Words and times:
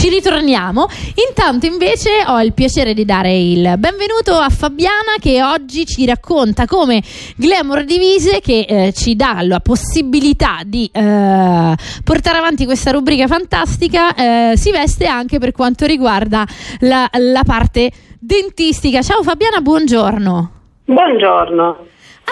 ci 0.00 0.08
ritorniamo. 0.08 0.86
Intanto 1.28 1.66
invece 1.66 2.24
ho 2.26 2.40
il 2.40 2.54
piacere 2.54 2.94
di 2.94 3.04
dare 3.04 3.36
il 3.36 3.74
benvenuto 3.76 4.32
a 4.32 4.48
Fabiana 4.48 5.18
che 5.20 5.42
oggi 5.42 5.84
ci 5.84 6.06
racconta 6.06 6.64
come 6.64 7.02
Glamour 7.36 7.84
Divise 7.84 8.40
che 8.40 8.64
eh, 8.66 8.92
ci 8.94 9.14
dà 9.14 9.40
la 9.42 9.60
possibilità 9.60 10.60
di 10.64 10.88
eh, 10.90 11.74
portare 12.02 12.38
avanti 12.38 12.64
questa 12.64 12.92
rubrica 12.92 13.26
fantastica 13.26 14.14
eh, 14.14 14.56
si 14.56 14.70
veste 14.70 15.04
anche 15.04 15.38
per 15.38 15.52
quanto 15.52 15.84
riguarda 15.84 16.46
la, 16.78 17.06
la 17.18 17.42
parte 17.44 17.90
dentistica. 18.18 19.02
Ciao 19.02 19.22
Fabiana, 19.22 19.60
buongiorno. 19.60 20.50
Buongiorno. 20.86 21.76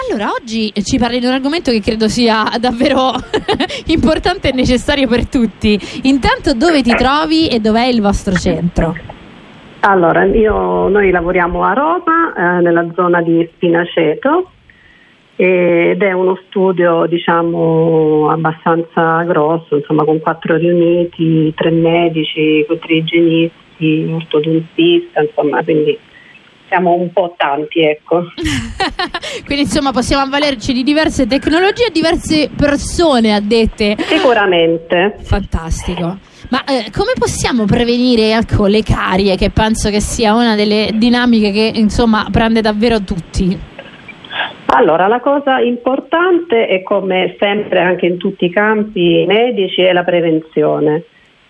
Allora, 0.07 0.31
oggi 0.31 0.71
ci 0.83 0.97
parli 0.97 1.19
di 1.19 1.25
un 1.25 1.33
argomento 1.33 1.71
che 1.71 1.81
credo 1.81 2.07
sia 2.07 2.43
davvero 2.59 3.11
importante 3.87 4.49
e 4.49 4.53
necessario 4.53 5.07
per 5.07 5.27
tutti. 5.27 5.77
Intanto 6.03 6.53
dove 6.53 6.81
ti 6.81 6.95
trovi 6.95 7.47
e 7.47 7.59
dov'è 7.59 7.85
il 7.85 8.01
vostro 8.01 8.33
centro? 8.35 8.95
Allora, 9.81 10.23
io, 10.25 10.87
noi 10.87 11.09
lavoriamo 11.11 11.63
a 11.63 11.73
Roma, 11.73 12.33
eh, 12.35 12.61
nella 12.61 12.85
zona 12.95 13.21
di 13.21 13.47
Spinaceto, 13.55 14.51
ed 15.35 16.01
è 16.01 16.11
uno 16.11 16.37
studio 16.47 17.05
diciamo 17.05 18.29
abbastanza 18.29 19.23
grosso, 19.23 19.77
insomma 19.77 20.03
con 20.03 20.19
quattro 20.19 20.57
riuniti, 20.57 21.53
tre 21.55 21.71
medici, 21.71 22.65
tre 22.67 22.93
igienisti, 22.93 24.03
un 24.05 24.15
ortodontista, 24.15 25.21
insomma, 25.21 25.63
quindi 25.63 25.97
siamo 26.69 26.93
un 26.93 27.11
po' 27.11 27.33
tanti, 27.35 27.81
ecco. 27.81 28.23
Quindi 29.45 29.63
insomma 29.63 29.91
possiamo 29.91 30.23
avvalerci 30.23 30.71
di 30.71 30.83
diverse 30.83 31.27
tecnologie 31.27 31.87
e 31.87 31.91
diverse 31.91 32.49
persone 32.55 33.33
addette. 33.33 33.97
Sicuramente. 33.99 35.15
Fantastico. 35.23 36.17
Ma 36.49 36.63
eh, 36.63 36.89
come 36.91 37.13
possiamo 37.19 37.65
prevenire 37.65 38.31
ecco, 38.31 38.67
le 38.67 38.81
carie, 38.83 39.35
che 39.35 39.49
penso 39.49 39.89
che 39.89 39.99
sia 39.99 40.33
una 40.33 40.55
delle 40.55 40.91
dinamiche 40.93 41.51
che 41.51 41.71
insomma 41.75 42.27
prende 42.31 42.61
davvero 42.61 43.01
tutti? 43.01 43.57
Allora, 44.67 45.07
la 45.07 45.19
cosa 45.19 45.59
importante 45.59 46.67
è 46.67 46.83
come 46.83 47.35
sempre 47.39 47.79
anche 47.81 48.05
in 48.05 48.17
tutti 48.17 48.45
i 48.45 48.51
campi 48.51 49.25
medici 49.27 49.81
è 49.81 49.91
la 49.91 50.03
prevenzione. 50.03 51.03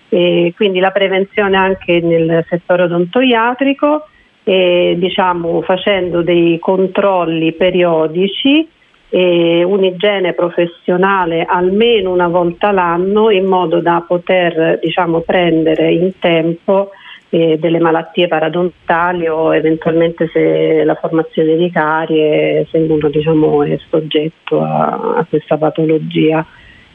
E 0.09 0.53
quindi 0.55 0.79
la 0.79 0.91
prevenzione 0.91 1.55
anche 1.55 1.99
nel 1.99 2.43
settore 2.49 2.83
odontoiatrico 2.83 4.07
e, 4.49 4.95
diciamo, 4.97 5.61
facendo 5.61 6.23
dei 6.23 6.57
controlli 6.57 7.53
periodici 7.53 8.67
e 9.07 9.63
un'igiene 9.63 10.33
professionale 10.33 11.45
almeno 11.47 12.11
una 12.11 12.27
volta 12.27 12.71
l'anno 12.71 13.29
in 13.29 13.45
modo 13.45 13.79
da 13.79 14.03
poter 14.07 14.79
diciamo, 14.81 15.19
prendere 15.19 15.91
in 15.91 16.13
tempo 16.17 16.89
eh, 17.29 17.59
delle 17.59 17.77
malattie 17.79 18.27
paradontali 18.27 19.27
o 19.27 19.53
eventualmente 19.53 20.27
se 20.33 20.83
la 20.83 20.95
formazione 20.95 21.55
di 21.55 21.69
carie 21.69 22.65
se 22.71 22.79
uno 22.79 23.07
diciamo, 23.07 23.61
è 23.61 23.77
soggetto 23.87 24.63
a, 24.63 25.13
a 25.17 25.25
questa 25.29 25.57
patologia. 25.57 26.43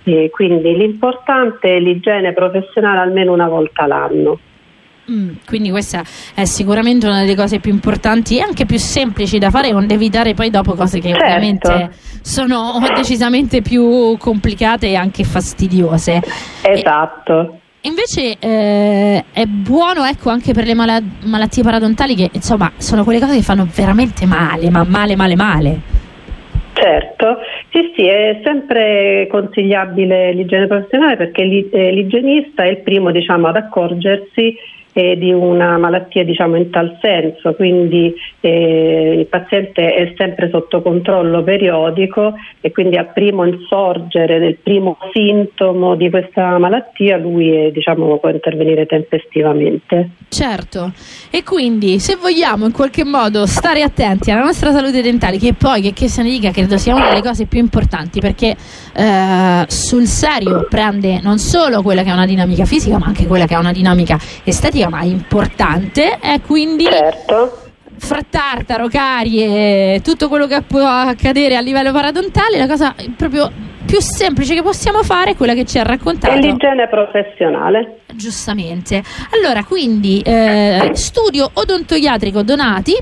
E 0.03 0.29
quindi 0.31 0.77
l'importante 0.77 1.77
è 1.77 1.79
l'igiene 1.79 2.33
professionale 2.33 2.99
almeno 2.99 3.33
una 3.33 3.47
volta 3.47 3.87
l'anno. 3.87 4.41
Mm, 5.11 5.33
quindi 5.47 5.71
questa 5.71 6.03
è 6.35 6.45
sicuramente 6.45 7.07
una 7.07 7.21
delle 7.21 7.37
cose 7.37 7.61
più 7.61 7.71
importanti 7.71 8.39
e 8.39 8.41
anche 8.41 8.65
più 8.65 8.79
semplici 8.79 9.39
da 9.39 9.51
fare, 9.51 9.73
onde 9.75 9.95
evitare 9.95 10.33
poi 10.33 10.49
dopo 10.49 10.73
cose 10.75 10.99
che 10.99 11.09
certo. 11.09 11.25
ovviamente 11.25 11.91
sono 12.23 12.79
decisamente 12.95 13.61
più 13.61 14.17
complicate 14.19 14.89
e 14.89 14.95
anche 14.95 15.25
fastidiose. 15.25 16.23
Esatto. 16.63 17.59
E 17.83 17.89
invece 17.89 18.39
eh, 18.39 19.25
è 19.31 19.45
buono 19.45 20.05
ecco, 20.05 20.31
anche 20.31 20.55
per 20.55 20.65
le 20.65 20.75
mala- 20.75 21.03
malattie 21.25 21.63
paradontali 21.63 22.15
che 22.15 22.31
insomma 22.33 22.73
sono 22.79 23.05
quelle 23.05 23.21
cose 23.21 23.37
che 23.37 23.43
fanno 23.43 23.69
veramente 23.75 24.25
male, 24.25 24.71
ma 24.71 24.85
male 24.85 25.17
male 25.17 25.37
male. 25.37 25.81
Certo, 26.73 27.39
sì 27.71 27.93
sì, 27.95 28.07
è 28.07 28.41
sempre 28.43 29.29
consigliabile 29.31 30.33
l'igiene 30.33 30.67
professionale 30.67 31.17
perché 31.17 31.43
eh, 31.43 31.93
l'igienista 31.93 32.65
è 32.65 32.69
il 32.69 32.81
primo 32.81 33.13
diciamo, 33.13 33.47
ad 33.47 33.57
accorgersi 33.57 34.57
eh, 34.95 35.19
di 35.19 35.33
una 35.33 35.77
malattia 35.77 36.25
diciamo 36.25 36.57
in 36.57 36.71
tal 36.71 36.97
senso, 37.03 37.55
quindi 37.55 38.15
eh, 38.41 39.17
il 39.19 39.27
paziente 39.27 39.93
è 39.93 40.15
sempre 40.17 40.49
sotto 40.51 40.81
controllo 40.81 41.43
periodico 41.43 42.35
e 42.61 42.71
quindi 42.71 42.97
al 42.97 43.13
primo 43.13 43.45
insorgere 43.45 44.39
del 44.39 44.57
primo 44.63 44.97
sintomo 45.13 45.97
di 45.97 46.09
questa 46.09 46.57
malattia 46.59 47.17
lui 47.19 47.71
diciamo, 47.73 48.19
può 48.19 48.29
intervenire 48.31 48.87
tempestivamente. 48.87 50.11
Certo, 50.29 50.93
e 51.31 51.43
quindi 51.43 51.99
se 51.99 52.17
vogliamo 52.17 52.67
in 52.67 52.73
qualche 52.73 53.05
modo 53.05 53.47
stare 53.47 53.83
attenti 53.83 54.31
alla 54.31 54.45
nostra 54.45 54.71
salute 54.71 55.03
dentale, 55.03 55.39
che 55.39 55.55
poi 55.55 55.83
che, 55.83 55.93
che 55.93 56.09
se 56.09 56.23
ne 56.23 56.31
dica 56.31 56.53
credo 56.53 56.79
sia 56.79 56.95
una 56.95 57.09
delle 57.09 57.23
cose 57.23 57.47
più 57.47 57.59
importanti 57.59 58.21
perché 58.21 58.57
eh, 58.95 59.65
sul 59.67 60.07
serio 60.07 60.67
prende 60.71 61.21
non 61.21 61.39
solo 61.39 61.83
quella 61.83 62.05
che 62.05 62.11
è 62.11 62.13
una 62.13 62.27
dinamica 62.27 62.65
fisica 62.65 62.97
ma 62.99 63.07
anche 63.07 63.27
quella 63.27 63.47
che 63.47 63.55
è 63.55 63.59
una 63.59 63.73
dinamica 63.73 64.19
estetica 64.45 64.84
sia 64.85 64.89
mai 64.89 65.11
importante 65.11 66.19
e 66.21 66.41
quindi 66.47 66.85
certo. 66.85 67.63
fra 67.97 68.21
tartaro, 68.29 68.89
carie, 68.89 70.01
tutto 70.03 70.29
quello 70.29 70.47
che 70.47 70.63
può 70.63 70.87
accadere 70.87 71.57
a 71.57 71.61
livello 71.61 71.93
paradontale, 71.93 72.59
la 72.59 72.67
cosa 72.67 72.95
proprio 73.17 73.51
più 73.87 74.01
semplice 74.01 74.55
che 74.55 74.63
possiamo 74.63 75.03
fare 75.03 75.33
è 75.33 75.37
quella 75.37 75.55
che 75.55 75.65
ci 75.65 75.79
ha 75.79 75.83
raccontato. 75.83 76.35
È 76.35 76.39
l'igiene 76.39 76.89
professionale. 76.89 78.01
Giustamente. 78.15 79.03
Allora, 79.35 79.65
quindi 79.65 80.21
eh, 80.21 80.91
studio 80.95 81.51
odontoiatrico 81.53 82.43
Donati, 82.43 82.97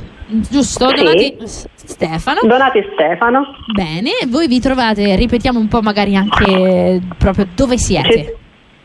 giusto? 0.51 0.89
Sì. 0.89 0.95
Donati 0.95 1.37
Stefano. 1.75 2.41
Donati 2.43 2.81
Stefano. 2.95 3.47
Bene, 3.75 4.11
voi 4.29 4.49
vi 4.49 4.61
trovate, 4.61 5.15
ripetiamo 5.17 5.59
un 5.59 5.69
po' 5.69 5.83
magari 5.83 6.17
anche 6.17 7.01
proprio 7.17 7.47
dove 7.55 7.77
siete. 7.79 8.11
Ci 8.11 8.42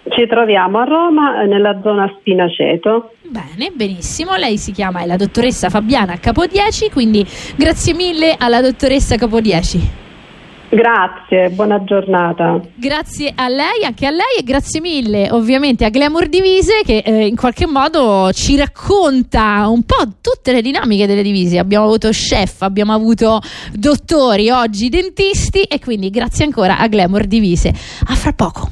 ci 0.10 0.28
troviamo 0.28 0.80
a 0.80 0.84
Roma 0.84 1.44
nella 1.44 1.80
zona 1.82 2.14
Spinaceto. 2.20 3.12
Bene, 3.24 3.72
benissimo. 3.74 4.36
Lei 4.36 4.58
si 4.58 4.72
chiama 4.72 5.02
è 5.02 5.06
la 5.06 5.16
dottoressa 5.16 5.70
Fabiana 5.70 6.18
Capodieci, 6.18 6.90
quindi 6.90 7.26
grazie 7.56 7.94
mille 7.94 8.36
alla 8.38 8.62
dottoressa 8.62 9.16
Capodieci. 9.18 10.06
Grazie, 10.70 11.50
buona 11.52 11.82
giornata. 11.86 12.60
Grazie 12.76 13.32
a 13.34 13.48
lei, 13.48 13.86
anche 13.86 14.06
a 14.06 14.10
lei 14.10 14.38
e 14.38 14.44
grazie 14.44 14.82
mille 14.82 15.32
ovviamente 15.32 15.86
a 15.86 15.90
Glamour 15.90 16.28
Divise 16.28 16.82
che 16.84 16.98
eh, 16.98 17.26
in 17.26 17.38
qualche 17.38 17.66
modo 17.66 18.32
ci 18.34 18.58
racconta 18.58 19.66
un 19.70 19.84
po' 19.84 20.04
tutte 20.20 20.52
le 20.52 20.62
dinamiche 20.62 21.08
delle 21.08 21.24
divise. 21.24 21.58
Abbiamo 21.58 21.86
avuto 21.86 22.10
chef, 22.10 22.64
abbiamo 22.64 22.92
avuto 22.94 23.40
dottori, 23.72 24.50
oggi 24.50 24.90
dentisti 24.90 25.62
e 25.62 25.80
quindi 25.80 26.10
grazie 26.10 26.44
ancora 26.44 26.80
a 26.80 26.88
Glamour 26.88 27.24
Divise. 27.24 27.70
A 27.70 28.16
fra 28.16 28.34
poco. 28.34 28.70